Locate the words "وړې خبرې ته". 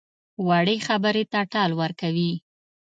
0.47-1.39